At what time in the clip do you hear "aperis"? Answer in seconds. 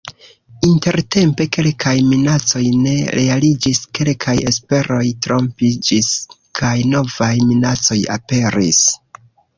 8.19-8.83